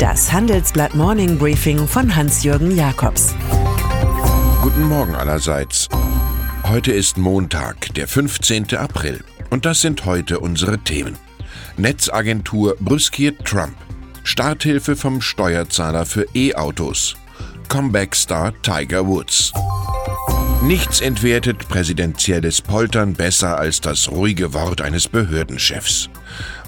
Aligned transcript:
Das 0.00 0.32
Handelsblatt 0.32 0.94
Morning 0.94 1.36
Briefing 1.36 1.86
von 1.86 2.16
Hans-Jürgen 2.16 2.74
Jakobs. 2.74 3.34
Guten 4.62 4.88
Morgen 4.88 5.14
allerseits. 5.14 5.90
Heute 6.66 6.90
ist 6.90 7.18
Montag, 7.18 7.92
der 7.92 8.08
15. 8.08 8.76
April. 8.76 9.22
Und 9.50 9.66
das 9.66 9.82
sind 9.82 10.06
heute 10.06 10.40
unsere 10.40 10.78
Themen. 10.78 11.18
Netzagentur 11.76 12.76
brüskiert 12.80 13.44
Trump. 13.44 13.74
Starthilfe 14.24 14.96
vom 14.96 15.20
Steuerzahler 15.20 16.06
für 16.06 16.26
E-Autos. 16.34 17.16
Comeback-Star 17.68 18.54
Tiger 18.62 19.06
Woods. 19.06 19.52
Nichts 20.62 21.02
entwertet 21.02 21.68
präsidentielles 21.68 22.62
Poltern 22.62 23.12
besser 23.12 23.58
als 23.58 23.82
das 23.82 24.10
ruhige 24.10 24.54
Wort 24.54 24.80
eines 24.80 25.08
Behördenchefs. 25.08 26.08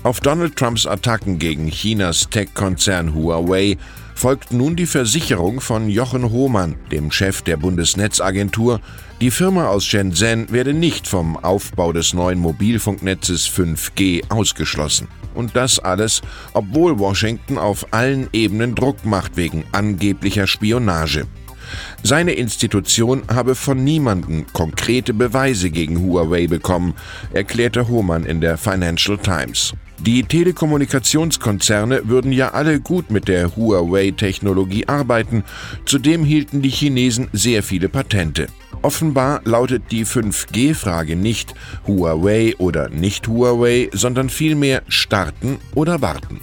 Auf 0.05 0.19
Donald 0.19 0.57
Trumps 0.57 0.85
Attacken 0.85 1.39
gegen 1.39 1.71
Chinas 1.71 2.29
Tech-Konzern 2.29 3.15
Huawei 3.15 3.77
folgt 4.17 4.53
nun 4.53 4.75
die 4.75 4.87
Versicherung 4.87 5.61
von 5.61 5.89
Jochen 5.89 6.31
Hohmann, 6.31 6.75
dem 6.91 7.13
Chef 7.13 7.43
der 7.43 7.57
Bundesnetzagentur, 7.57 8.81
die 9.21 9.31
Firma 9.31 9.69
aus 9.69 9.85
Shenzhen 9.85 10.51
werde 10.51 10.75
nicht 10.75 11.07
vom 11.07 11.37
Aufbau 11.37 11.93
des 11.93 12.15
neuen 12.15 12.41
Mobilfunknetzes 12.41 13.49
5G 13.49 14.29
ausgeschlossen. 14.29 15.07
Und 15.35 15.55
das 15.55 15.79
alles, 15.79 16.21
obwohl 16.53 16.99
Washington 16.99 17.57
auf 17.57 17.87
allen 17.93 18.29
Ebenen 18.33 18.75
Druck 18.75 19.05
macht 19.05 19.37
wegen 19.37 19.63
angeblicher 19.71 20.49
Spionage. 20.49 21.29
Seine 22.03 22.33
Institution 22.33 23.23
habe 23.33 23.55
von 23.55 23.83
niemandem 23.83 24.47
konkrete 24.53 25.15
Beweise 25.15 25.71
gegen 25.71 26.01
Huawei 26.01 26.47
bekommen, 26.47 26.95
erklärte 27.33 27.89
Hohmann 27.89 28.25
in 28.25 28.41
der 28.41 28.59
Financial 28.59 29.19
Times. 29.19 29.75
Die 30.05 30.25
Telekommunikationskonzerne 30.25 32.09
würden 32.09 32.33
ja 32.33 32.51
alle 32.51 32.81
gut 32.81 33.13
mit 33.13 33.29
der 33.29 33.55
Huawei-Technologie 33.55 34.89
arbeiten, 34.89 35.45
zudem 35.87 36.25
hielten 36.25 36.61
die 36.61 36.71
Chinesen 36.71 37.29
sehr 37.33 37.63
viele 37.63 37.89
Patente. 37.89 38.49
Offenbar 38.83 39.43
lautet 39.45 39.93
die 39.93 40.05
5G-Frage 40.05 41.15
nicht 41.15 41.55
Huawei 41.87 42.57
oder 42.59 42.89
nicht 42.89 43.29
Huawei, 43.29 43.91
sondern 43.93 44.29
vielmehr 44.29 44.83
starten 44.89 45.59
oder 45.77 46.03
warten. 46.03 46.41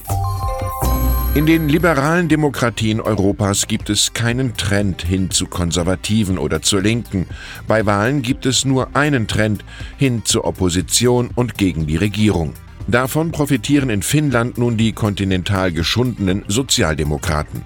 In 1.40 1.46
den 1.46 1.70
liberalen 1.70 2.28
Demokratien 2.28 3.00
Europas 3.00 3.68
gibt 3.68 3.90
es 3.90 4.12
keinen 4.12 4.58
Trend 4.58 5.04
hin 5.04 5.32
zu 5.32 5.46
Konservativen 5.46 6.38
oder 6.38 6.62
zur 6.62 6.82
Linken. 6.82 7.28
Bei 7.66 7.86
Wahlen 7.86 8.22
gibt 8.22 8.46
es 8.46 8.66
nur 8.66 8.94
einen 8.94 9.26
Trend 9.26 9.64
hin 9.96 10.26
zur 10.26 10.44
Opposition 10.44 11.30
und 11.34 11.58
gegen 11.58 11.88
die 11.88 11.96
Regierung. 11.96 12.56
Davon 12.88 13.32
profitieren 13.32 13.90
in 13.90 14.02
Finnland 14.02 14.58
nun 14.58 14.76
die 14.76 14.92
kontinental 14.92 15.72
geschundenen 15.72 16.44
Sozialdemokraten. 16.50 17.64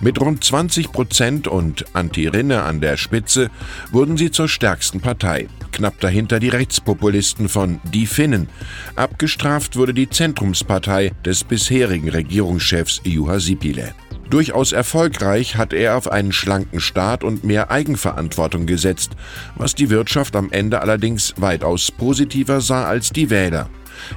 Mit 0.00 0.18
rund 0.18 0.42
20 0.42 0.90
Prozent 0.90 1.46
und 1.46 1.84
Antti 1.94 2.26
Rinne 2.26 2.62
an 2.62 2.80
der 2.80 2.96
Spitze 2.96 3.50
wurden 3.92 4.16
sie 4.16 4.30
zur 4.30 4.48
stärksten 4.48 5.02
Partei. 5.02 5.46
Knapp 5.72 6.00
dahinter 6.00 6.40
die 6.40 6.48
Rechtspopulisten 6.48 7.48
von 7.48 7.80
Die 7.92 8.06
Finnen. 8.06 8.48
Abgestraft 8.96 9.76
wurde 9.76 9.94
die 9.94 10.10
Zentrumspartei 10.10 11.12
des 11.24 11.44
bisherigen 11.44 12.08
Regierungschefs 12.08 13.00
Juha 13.04 13.38
Sipilä. 13.40 13.94
Durchaus 14.30 14.70
erfolgreich 14.70 15.56
hat 15.56 15.72
er 15.72 15.96
auf 15.96 16.10
einen 16.10 16.32
schlanken 16.32 16.80
Staat 16.80 17.24
und 17.24 17.42
mehr 17.42 17.72
Eigenverantwortung 17.72 18.64
gesetzt, 18.64 19.12
was 19.56 19.74
die 19.74 19.90
Wirtschaft 19.90 20.36
am 20.36 20.52
Ende 20.52 20.80
allerdings 20.80 21.34
weitaus 21.36 21.90
positiver 21.90 22.60
sah 22.60 22.84
als 22.84 23.10
die 23.10 23.28
Wähler. 23.28 23.68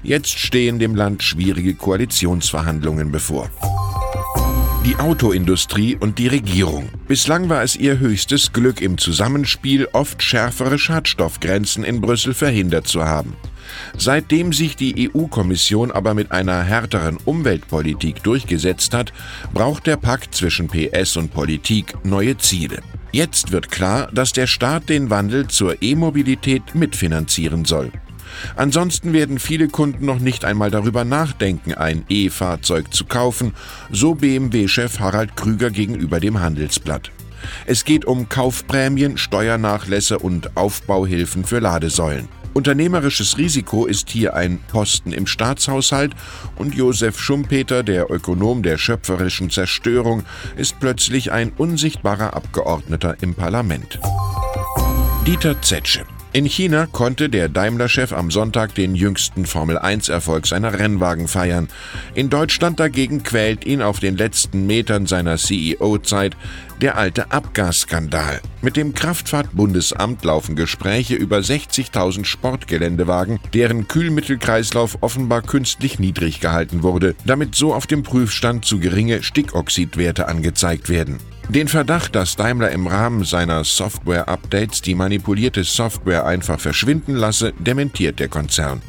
Jetzt 0.04 0.38
stehen 0.38 0.78
dem 0.78 0.95
Land 0.95 1.23
schwierige 1.23 1.73
Koalitionsverhandlungen 1.73 3.12
bevor. 3.12 3.50
Die 4.86 4.98
Autoindustrie 4.98 5.95
und 5.95 6.20
die 6.20 6.28
Regierung. 6.28 6.89
Bislang 7.08 7.48
war 7.48 7.64
es 7.64 7.78
ihr 7.78 8.00
höchstes 8.00 8.52
Glück 8.52 8.81
im 8.81 8.98
Zusammenspiel, 8.98 9.88
oft 9.94 10.21
schärfere 10.21 10.77
Schadstoffgrenzen 10.77 11.86
in 11.86 12.02
Brüssel 12.02 12.33
verhindert 12.33 12.86
zu 12.86 13.05
haben. 13.05 13.33
Seitdem 13.98 14.52
sich 14.52 14.76
die 14.76 15.10
EU-Kommission 15.10 15.89
aber 15.89 16.14
mit 16.14 16.33
einer 16.33 16.64
härteren 16.64 17.17
Umweltpolitik 17.23 18.23
durchgesetzt 18.23 18.94
hat, 18.94 19.14
braucht 19.54 19.88
der 19.88 19.95
Pakt 19.95 20.36
zwischen 20.36 20.67
PS 20.67 21.15
und 21.15 21.33
Politik 21.33 21.94
neue 22.04 22.38
Ziele. 22.38 22.82
Jetzt 23.14 23.54
wird 23.54 23.71
klar, 23.71 24.10
dass 24.11 24.33
der 24.33 24.48
Staat 24.48 24.89
den 24.89 25.10
Wandel 25.10 25.48
zur 25.48 25.82
E-Mobilität 25.82 26.76
mitfinanzieren 26.76 27.64
soll. 27.64 27.89
Ansonsten 28.55 29.14
werden 29.14 29.39
viele 29.39 29.67
Kunden 29.67 30.05
noch 30.05 30.20
nicht 30.20 30.45
einmal 30.45 30.71
darüber 30.71 31.04
nachdenken, 31.04 31.73
ein 31.73 32.05
E-Fahrzeug 32.10 32.94
zu 32.94 33.05
kaufen, 33.05 33.54
so 33.92 34.16
BMW-Chef 34.16 34.99
Harald 34.99 35.36
Krüger 35.36 35.70
gegenüber 35.70 36.20
dem 36.20 36.39
Handelsblatt. 36.39 37.11
Es 37.66 37.83
geht 37.86 38.05
um 38.05 38.30
Kaufprämien, 38.30 39.17
Steuernachlässe 39.17 40.20
und 40.20 40.55
Aufbauhilfen 40.55 41.44
für 41.44 41.60
Ladesäulen. 41.60 42.27
Unternehmerisches 42.54 43.39
Risiko 43.39 43.88
ist 43.88 44.11
hier 44.11 44.36
ein 44.36 44.60
Posten 44.67 45.11
im 45.11 45.26
Staatshaushalt 45.26 46.14
und 46.55 46.76
Josef 46.76 47.20
Schumpeter, 47.20 47.82
der 47.82 48.11
Ökonom 48.11 48.61
der 48.61 48.77
schöpferischen 48.77 49.50
Zerstörung, 49.50 50.23
ist 50.55 50.80
plötzlich 50.80 51.32
ein 51.32 51.52
unsichtbarer 51.58 52.36
Abgeordneter 52.36 53.17
im 53.21 53.33
Parlament. 53.33 54.00
Dieter 55.26 55.60
Zetsche 55.61 56.05
in 56.33 56.45
China 56.45 56.88
konnte 56.92 57.30
der 57.30 57.48
Daimler-Chef 57.48 58.11
am 58.11 58.32
Sonntag 58.32 58.73
den 58.73 58.95
jüngsten 58.95 59.45
Formel-1-Erfolg 59.45 60.48
seiner 60.48 60.80
Rennwagen 60.80 61.27
feiern. 61.27 61.67
In 62.16 62.32
Deutschland 62.32 62.80
dagegen 62.80 63.21
quält 63.21 63.66
ihn 63.66 63.83
auf 63.83 63.99
den 63.99 64.17
letzten 64.17 64.66
Metern 64.66 65.05
seiner 65.05 65.38
CEO-Zeit 65.38 66.36
der 66.83 66.98
alte 66.98 67.32
Abgasskandal. 67.32 68.42
Mit 68.61 68.76
dem 68.76 68.94
Kraftfahrtbundesamt 68.94 70.26
laufen 70.26 70.58
Gespräche 70.58 71.16
über 71.16 71.38
60.000 71.38 72.26
Sportgeländewagen, 72.26 73.39
deren 73.54 73.88
Kühlmittelkreislauf 73.88 74.98
offenbar 74.99 75.44
künstlich 75.44 75.98
niedrig 75.98 76.42
gehalten 76.42 76.83
wurde, 76.83 77.16
damit 77.23 77.55
so 77.55 77.73
auf 77.73 77.88
dem 77.88 78.04
Prüfstand 78.04 78.66
zu 78.66 78.80
geringe 78.80 79.23
Stickoxidwerte 79.23 80.27
angezeigt 80.27 80.89
werden. 80.89 81.20
Den 81.48 81.70
Verdacht, 81.70 82.16
dass 82.16 82.36
Daimler 82.36 82.71
im 82.71 82.88
Rahmen 82.88 83.23
seiner 83.23 83.64
Software-Updates 83.64 84.82
die 84.82 84.95
manipulierte 84.95 85.64
Software 85.64 86.26
einfach 86.26 86.60
verschwinden 86.60 87.15
lasse, 87.15 87.54
dementiert 87.60 88.20
der 88.20 88.27
Konzern. 88.27 88.82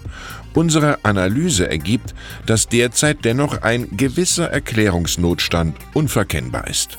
Unsere 0.53 1.05
Analyse 1.05 1.71
ergibt, 1.71 2.13
dass 2.47 2.69
derzeit 2.69 3.25
dennoch 3.25 3.63
ein 3.63 3.97
gewisser 3.97 4.51
Erklärungsnotstand 4.51 5.77
unverkennbar 5.95 6.67
ist. 6.67 6.97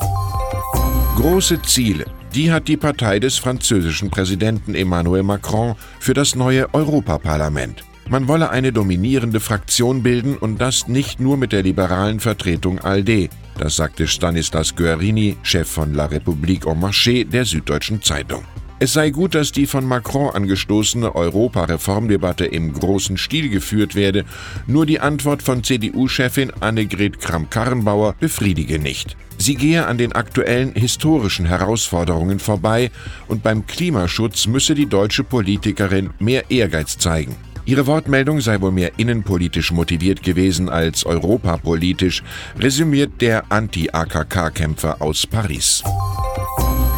Große 1.16 1.62
Ziele, 1.62 2.06
die 2.36 2.52
hat 2.52 2.68
die 2.68 2.76
Partei 2.76 3.20
des 3.20 3.38
französischen 3.38 4.10
Präsidenten 4.10 4.76
Emmanuel 4.76 5.24
Macron 5.24 5.76
für 6.00 6.14
das 6.14 6.36
neue 6.36 6.72
Europaparlament. 6.74 7.86
Man 8.10 8.28
wolle 8.28 8.50
eine 8.50 8.74
dominierende 8.74 9.40
Fraktion 9.40 10.04
bilden 10.04 10.38
und 10.38 10.60
das 10.60 10.90
nicht 10.90 11.22
nur 11.22 11.38
mit 11.38 11.54
der 11.54 11.64
liberalen 11.64 12.20
Vertretung 12.20 12.80
ALDE. 12.80 13.30
Das 13.58 13.78
sagte 13.78 14.08
Stanislas 14.08 14.76
Guerini, 14.76 15.38
Chef 15.42 15.70
von 15.70 15.94
La 15.94 16.08
République 16.08 16.70
en 16.70 16.82
Marché 16.82 17.24
der 17.24 17.46
Süddeutschen 17.46 18.02
Zeitung. 18.02 18.44
Es 18.78 18.92
sei 18.92 19.10
gut, 19.10 19.36
dass 19.36 19.54
die 19.54 19.68
von 19.68 19.86
Macron 19.86 20.36
angestoßene 20.36 21.16
Europa-Reformdebatte 21.16 22.46
im 22.46 22.74
großen 22.74 23.18
Stil 23.18 23.48
geführt 23.48 23.96
werde, 23.96 24.26
nur 24.68 24.86
die 24.86 25.00
Antwort 25.00 25.42
von 25.42 25.64
CDU-Chefin 25.64 26.52
Annegret 26.60 27.22
Kramp-Karrenbauer 27.22 28.16
befriedige 28.20 28.78
nicht. 28.78 29.16
Sie 29.38 29.56
gehe 29.56 29.86
an 29.86 29.98
den 29.98 30.12
aktuellen 30.12 30.74
historischen 30.74 31.46
Herausforderungen 31.46 32.40
vorbei 32.40 32.92
und 33.30 33.44
beim 33.44 33.66
Klimaschutz 33.66 34.46
müsse 34.48 34.76
die 34.76 34.88
deutsche 34.88 35.24
Politikerin 35.24 36.10
mehr 36.20 36.52
Ehrgeiz 36.52 36.98
zeigen. 36.98 37.36
Ihre 37.66 37.88
Wortmeldung 37.88 38.42
sei 38.42 38.60
wohl 38.60 38.72
mehr 38.72 38.92
innenpolitisch 38.98 39.72
motiviert 39.72 40.22
gewesen 40.22 40.70
als 40.70 41.06
europapolitisch, 41.06 42.24
resümiert 42.60 43.22
der 43.22 43.52
Anti-AKK-Kämpfer 43.52 45.02
aus 45.02 45.26
Paris. 45.26 45.82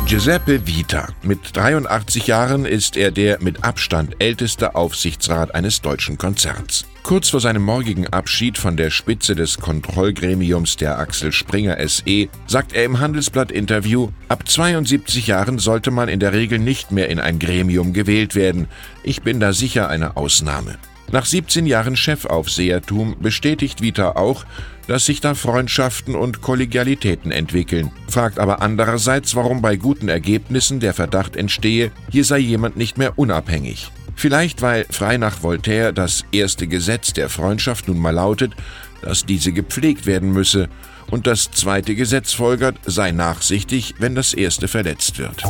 Giuseppe 0.07 0.65
Vita. 0.65 1.09
Mit 1.21 1.39
83 1.51 2.27
Jahren 2.27 2.63
ist 2.63 2.95
er 2.95 3.11
der 3.11 3.43
mit 3.43 3.65
Abstand 3.65 4.15
älteste 4.19 4.73
Aufsichtsrat 4.73 5.53
eines 5.53 5.81
deutschen 5.81 6.17
Konzerns. 6.17 6.85
Kurz 7.03 7.27
vor 7.27 7.41
seinem 7.41 7.63
morgigen 7.63 8.07
Abschied 8.07 8.57
von 8.57 8.77
der 8.77 8.89
Spitze 8.89 9.35
des 9.35 9.57
Kontrollgremiums 9.57 10.77
der 10.77 10.97
Axel 10.97 11.33
Springer 11.33 11.77
SE 11.89 12.29
sagt 12.47 12.71
er 12.71 12.85
im 12.85 13.01
Handelsblatt-Interview, 13.01 14.07
ab 14.29 14.47
72 14.47 15.27
Jahren 15.27 15.59
sollte 15.59 15.91
man 15.91 16.07
in 16.07 16.21
der 16.21 16.31
Regel 16.31 16.59
nicht 16.59 16.93
mehr 16.93 17.09
in 17.09 17.19
ein 17.19 17.37
Gremium 17.37 17.91
gewählt 17.91 18.33
werden. 18.33 18.69
Ich 19.03 19.23
bin 19.23 19.41
da 19.41 19.51
sicher 19.51 19.89
eine 19.89 20.15
Ausnahme. 20.15 20.77
Nach 21.11 21.25
17 21.25 21.65
Jahren 21.65 21.95
Chefaufsehertum 21.95 23.15
bestätigt 23.19 23.81
Vita 23.81 24.11
auch, 24.11 24.45
dass 24.87 25.05
sich 25.05 25.21
da 25.21 25.35
Freundschaften 25.35 26.15
und 26.15 26.41
Kollegialitäten 26.41 27.31
entwickeln, 27.31 27.91
fragt 28.09 28.39
aber 28.39 28.61
andererseits, 28.61 29.35
warum 29.35 29.61
bei 29.61 29.75
guten 29.75 30.09
Ergebnissen 30.09 30.79
der 30.79 30.93
Verdacht 30.93 31.35
entstehe, 31.35 31.91
hier 32.11 32.25
sei 32.25 32.39
jemand 32.39 32.77
nicht 32.77 32.97
mehr 32.97 33.17
unabhängig. 33.17 33.91
Vielleicht 34.15 34.61
weil 34.61 34.85
frei 34.89 35.17
nach 35.17 35.43
Voltaire 35.43 35.93
das 35.93 36.25
erste 36.31 36.67
Gesetz 36.67 37.13
der 37.13 37.29
Freundschaft 37.29 37.87
nun 37.87 37.99
mal 37.99 38.11
lautet, 38.11 38.53
dass 39.01 39.25
diese 39.25 39.53
gepflegt 39.53 40.05
werden 40.05 40.31
müsse, 40.31 40.69
und 41.09 41.25
das 41.25 41.51
zweite 41.51 41.95
Gesetz 41.95 42.33
folgert, 42.33 42.77
sei 42.85 43.11
nachsichtig, 43.11 43.95
wenn 43.99 44.15
das 44.15 44.33
erste 44.33 44.67
verletzt 44.67 45.19
wird. 45.19 45.41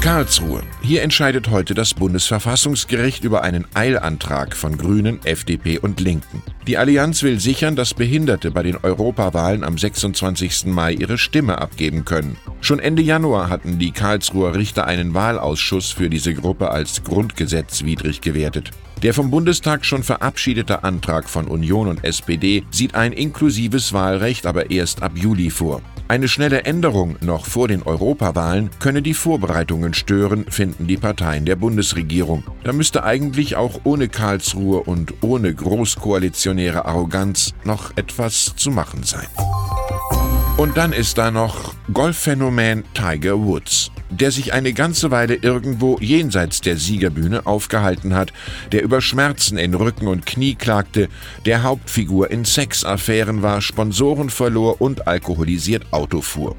Karlsruhe. 0.00 0.62
Hier 0.82 1.02
entscheidet 1.02 1.50
heute 1.50 1.74
das 1.74 1.92
Bundesverfassungsgericht 1.92 3.24
über 3.24 3.42
einen 3.42 3.66
Eilantrag 3.74 4.54
von 4.54 4.78
Grünen, 4.78 5.18
FDP 5.24 5.78
und 5.78 6.00
Linken. 6.00 6.42
Die 6.66 6.78
Allianz 6.78 7.22
will 7.22 7.40
sichern, 7.40 7.74
dass 7.74 7.94
Behinderte 7.94 8.50
bei 8.50 8.62
den 8.62 8.76
Europawahlen 8.76 9.64
am 9.64 9.76
26. 9.76 10.66
Mai 10.66 10.92
ihre 10.92 11.18
Stimme 11.18 11.58
abgeben 11.58 12.04
können. 12.04 12.36
Schon 12.60 12.78
Ende 12.78 13.02
Januar 13.02 13.48
hatten 13.48 13.78
die 13.78 13.90
Karlsruher 13.90 14.54
Richter 14.54 14.86
einen 14.86 15.14
Wahlausschuss 15.14 15.90
für 15.90 16.08
diese 16.08 16.34
Gruppe 16.34 16.70
als 16.70 17.02
grundgesetzwidrig 17.02 18.20
gewertet. 18.20 18.70
Der 19.02 19.12
vom 19.12 19.30
Bundestag 19.30 19.84
schon 19.84 20.02
verabschiedete 20.02 20.84
Antrag 20.84 21.28
von 21.28 21.46
Union 21.46 21.88
und 21.88 22.04
SPD 22.04 22.64
sieht 22.70 22.94
ein 22.94 23.12
inklusives 23.12 23.92
Wahlrecht 23.92 24.46
aber 24.46 24.70
erst 24.70 25.02
ab 25.02 25.12
Juli 25.16 25.50
vor. 25.50 25.82
Eine 26.08 26.28
schnelle 26.28 26.62
Änderung 26.62 27.16
noch 27.20 27.46
vor 27.46 27.66
den 27.66 27.82
Europawahlen 27.82 28.70
könne 28.78 29.02
die 29.02 29.12
Vorbereitungen 29.12 29.92
stören, 29.92 30.46
finden 30.48 30.86
die 30.86 30.96
Parteien 30.96 31.44
der 31.46 31.56
Bundesregierung. 31.56 32.44
Da 32.62 32.72
müsste 32.72 33.02
eigentlich 33.02 33.56
auch 33.56 33.80
ohne 33.82 34.08
Karlsruhe 34.08 34.82
und 34.82 35.14
ohne 35.22 35.52
großkoalitionäre 35.52 36.84
Arroganz 36.84 37.54
noch 37.64 37.96
etwas 37.96 38.54
zu 38.54 38.70
machen 38.70 39.02
sein. 39.02 39.26
Und 40.56 40.76
dann 40.76 40.92
ist 40.92 41.18
da 41.18 41.32
noch 41.32 41.74
Golfphänomen 41.92 42.84
Tiger 42.94 43.38
Woods, 43.44 43.90
der 44.10 44.30
sich 44.30 44.52
eine 44.52 44.72
ganze 44.72 45.10
Weile 45.10 45.34
irgendwo 45.34 45.98
jenseits 46.00 46.60
der 46.60 46.76
Siegerbühne 46.76 47.46
aufgehalten 47.46 48.14
hat, 48.14 48.32
der 48.72 48.82
über 48.82 49.00
Schmerzen 49.00 49.58
in 49.58 49.74
Rücken 49.74 50.06
und 50.06 50.26
Knie 50.26 50.54
klagte, 50.54 51.08
der 51.44 51.62
Hauptfigur 51.62 52.30
in 52.30 52.44
Sexaffären 52.44 53.42
war, 53.42 53.60
Sponsoren 53.60 54.30
verlor 54.30 54.80
und 54.80 55.06
alkoholisiert 55.06 55.92
Auto 55.92 56.20
fuhr 56.20 56.56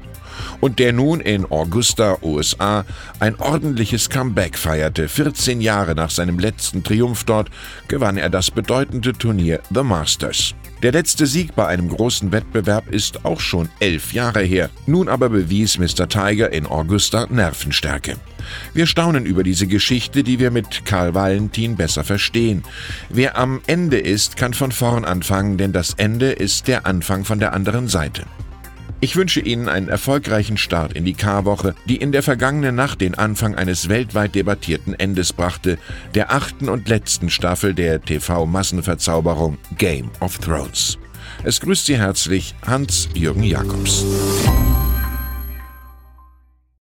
und 0.60 0.78
der 0.78 0.92
nun 0.92 1.20
in 1.20 1.50
Augusta, 1.50 2.18
USA, 2.22 2.84
ein 3.20 3.36
ordentliches 3.36 4.10
Comeback 4.10 4.56
feierte. 4.56 5.08
14 5.08 5.60
Jahre 5.60 5.94
nach 5.94 6.10
seinem 6.10 6.38
letzten 6.38 6.82
Triumph 6.82 7.24
dort 7.24 7.50
gewann 7.88 8.16
er 8.16 8.30
das 8.30 8.50
bedeutende 8.50 9.12
Turnier 9.12 9.60
The 9.74 9.82
Masters. 9.82 10.54
Der 10.82 10.92
letzte 10.92 11.26
Sieg 11.26 11.56
bei 11.56 11.66
einem 11.66 11.88
großen 11.88 12.30
Wettbewerb 12.30 12.88
ist 12.88 13.24
auch 13.24 13.40
schon 13.40 13.68
elf 13.80 14.12
Jahre 14.12 14.42
her. 14.42 14.70
Nun 14.86 15.08
aber 15.08 15.28
bewies 15.28 15.76
Mr. 15.76 16.08
Tiger 16.08 16.52
in 16.52 16.66
Augusta 16.66 17.26
Nervenstärke. 17.28 18.16
Wir 18.74 18.86
staunen 18.86 19.26
über 19.26 19.42
diese 19.42 19.66
Geschichte, 19.66 20.22
die 20.22 20.38
wir 20.38 20.52
mit 20.52 20.84
Karl 20.84 21.14
Valentin 21.14 21.76
besser 21.76 22.04
verstehen. 22.04 22.62
Wer 23.08 23.36
am 23.36 23.60
Ende 23.66 23.98
ist, 23.98 24.36
kann 24.36 24.54
von 24.54 24.70
vorn 24.70 25.04
anfangen, 25.04 25.58
denn 25.58 25.72
das 25.72 25.94
Ende 25.94 26.30
ist 26.30 26.68
der 26.68 26.86
Anfang 26.86 27.24
von 27.24 27.40
der 27.40 27.54
anderen 27.54 27.88
Seite. 27.88 28.24
Ich 29.00 29.14
wünsche 29.14 29.40
Ihnen 29.40 29.68
einen 29.68 29.88
erfolgreichen 29.88 30.56
Start 30.56 30.92
in 30.94 31.04
die 31.04 31.14
Karwoche, 31.14 31.76
die 31.86 31.96
in 31.96 32.10
der 32.10 32.24
vergangenen 32.24 32.74
Nacht 32.74 33.00
den 33.00 33.14
Anfang 33.14 33.54
eines 33.54 33.88
weltweit 33.88 34.34
debattierten 34.34 34.92
Endes 34.98 35.32
brachte, 35.32 35.78
der 36.16 36.32
achten 36.32 36.68
und 36.68 36.88
letzten 36.88 37.30
Staffel 37.30 37.74
der 37.74 38.02
TV-Massenverzauberung 38.02 39.58
Game 39.76 40.10
of 40.18 40.38
Thrones. 40.38 40.98
Es 41.44 41.60
grüßt 41.60 41.86
Sie 41.86 41.96
herzlich 41.96 42.56
Hans-Jürgen 42.66 43.44
Jakobs. 43.44 44.04